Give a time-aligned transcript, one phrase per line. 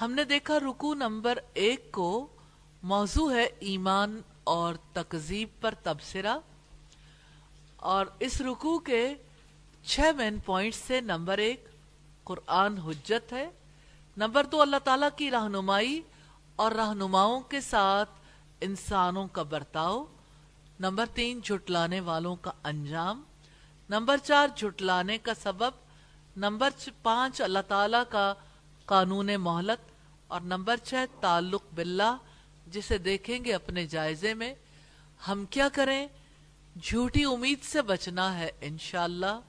[0.00, 2.26] ہم نے دیکھا رکو نمبر ایک کو
[2.82, 6.36] موضوع ہے ایمان اور تقزیب پر تبصرہ
[7.92, 9.02] اور اس رکو کے
[9.84, 11.66] چھ مین پوائنٹ سے نمبر ایک
[12.24, 13.48] قرآن حجت ہے،
[14.16, 16.00] نمبر دو اللہ تعالیٰ کی رہنمائی
[16.56, 18.10] اور رہنماؤں کے ساتھ
[18.60, 20.04] انسانوں کا برتاؤ،
[20.80, 23.22] نمبر تین جھٹلانے والوں کا انجام،
[23.90, 25.86] نمبر چار جھٹلانے کا سبب،
[26.36, 26.70] نمبر
[27.02, 28.32] پانچ اللہ تعالیٰ کا
[28.88, 29.87] قانون مہلت
[30.28, 32.16] اور نمبر چھ، تعلق باللہ،
[32.66, 34.54] جسے دیکھیں گے اپنے جائزے میں۔
[35.28, 36.06] ہم کیا کریں؟
[36.82, 39.40] جھوٹی امید سے بچنا ہے، انشاءاللہ۔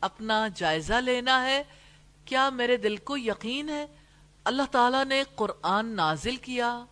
[0.00, 1.62] اپنا جائزہ لینا ہے۔
[2.24, 3.86] کیا میرے دل کو یقین ہے؟
[4.44, 6.84] اللہ تعالیٰ نے قرآن نازل کیا۔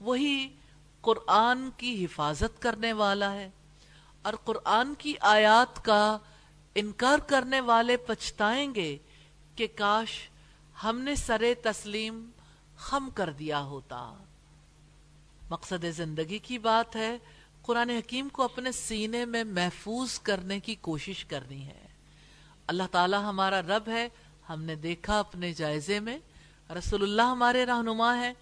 [0.00, 0.56] وہی
[1.00, 3.50] قرآن کی حفاظت کرنے والا ہے۔
[4.22, 6.18] اور قرآن کی آیات کا
[6.74, 8.98] انکار کرنے والے پچھتائیں گے
[9.56, 10.30] کہ کاش
[10.84, 12.30] ہم نے سر تسلیم
[12.76, 14.14] خم کر دیا ہوتا۔
[15.50, 17.18] مقصد زندگی کی بات ہے،
[17.62, 21.86] قرآن حکیم کو اپنے سینے میں محفوظ کرنے کی کوشش کرنی ہے۔
[22.66, 24.08] اللہ تعالی ہمارا رب ہے،
[24.48, 26.18] ہم نے دیکھا اپنے جائزے میں۔
[26.78, 28.32] رسول اللہ ہمارے رہنما ہے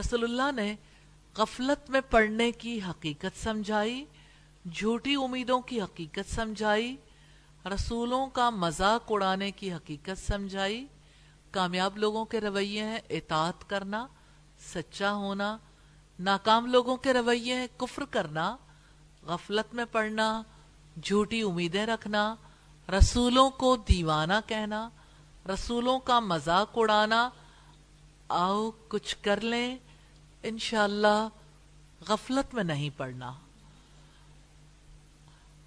[0.00, 0.74] رسول اللہ نے
[1.36, 4.04] غفلت میں پڑھنے کی حقیقت سمجھائی،
[4.72, 6.96] جھوٹی امیدوں کی حقیقت سمجھائی،
[7.66, 10.86] رسولوں کا مذاق اڑانے کی حقیقت سمجھائی۔
[11.50, 14.06] کامیاب لوگوں کے رویے ہیں اطاعت کرنا،
[14.74, 15.56] سچا ہونا،
[16.18, 18.56] ناکام لوگوں کے رویے ہیں کفر کرنا،
[19.22, 20.42] غفلت میں پڑھنا
[21.02, 22.34] جھوٹی امیدیں رکھنا،
[22.88, 24.88] رسولوں کو دیوانہ کہنا،
[25.48, 27.28] رسولوں کا مذاق اڑانا،
[28.28, 29.76] آؤ کچھ کر لیں،
[30.42, 31.28] انشاءاللہ
[32.08, 33.32] غفلت میں نہیں پڑھنا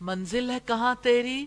[0.01, 1.45] منزل ہے کہاں تیری؟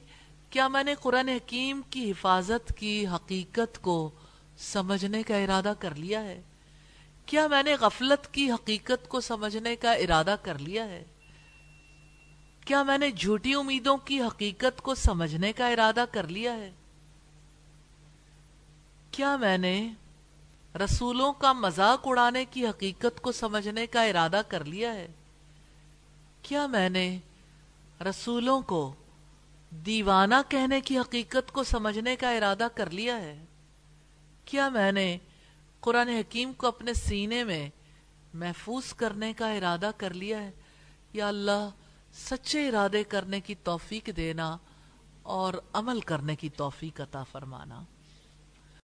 [0.53, 4.11] کیا میں نے قرآن حکیم کی حفاظت کی حقیقت کو
[4.59, 6.43] سمجھنے کا ارادہ کر لیا ہے؟
[7.27, 11.05] کیا میں نے غفلت کی حقیقت کو سمجھنے کا ارادہ کر لیا ہے؟
[12.67, 16.71] کیا میں نے جھوٹی امیدوں کی حقیقت کو سمجھنے کا ارادہ کر لیا ہے؟
[19.11, 19.89] کیا میں نے
[20.85, 25.09] رسولوں کا مذاق اڑانے کی حقیقت کو سمجھنے کا ارادہ کر لیا ہے؟
[26.43, 27.19] کیا میں نے
[28.01, 28.95] رسولوں کو
[29.73, 33.45] دیوانہ کہنے کی حقیقت کو سمجھنے کا ارادہ کر لیا ہے۔
[34.45, 35.19] کیا میں نے
[35.81, 37.71] قرآن حکیم کو اپنے سینے میں
[38.35, 40.51] محفوظ کرنے کا ارادہ کر لیا ہے؟
[41.13, 41.69] یا اللہ،
[42.13, 44.57] سچے ارادے کرنے کی توفیق دینا
[45.23, 47.85] اور عمل کرنے کی توفیق عطا فرمانا۔